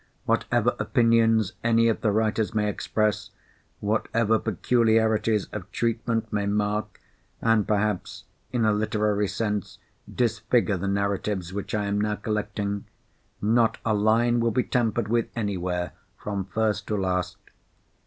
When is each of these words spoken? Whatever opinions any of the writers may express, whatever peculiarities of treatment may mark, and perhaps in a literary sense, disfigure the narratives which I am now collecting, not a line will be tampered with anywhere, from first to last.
Whatever 0.25 0.75
opinions 0.79 1.53
any 1.63 1.87
of 1.87 2.01
the 2.01 2.11
writers 2.11 2.55
may 2.55 2.67
express, 2.67 3.29
whatever 3.81 4.39
peculiarities 4.39 5.45
of 5.49 5.71
treatment 5.71 6.33
may 6.33 6.47
mark, 6.47 6.99
and 7.39 7.67
perhaps 7.67 8.23
in 8.51 8.65
a 8.65 8.73
literary 8.73 9.27
sense, 9.27 9.77
disfigure 10.11 10.75
the 10.77 10.87
narratives 10.87 11.53
which 11.53 11.75
I 11.75 11.85
am 11.85 12.01
now 12.01 12.15
collecting, 12.15 12.85
not 13.43 13.77
a 13.85 13.93
line 13.93 14.39
will 14.39 14.49
be 14.49 14.63
tampered 14.63 15.07
with 15.07 15.27
anywhere, 15.35 15.91
from 16.17 16.45
first 16.45 16.87
to 16.87 16.97
last. 16.97 17.37